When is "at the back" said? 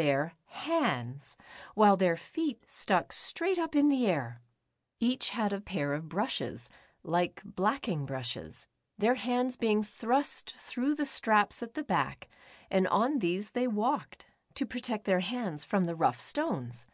11.64-12.28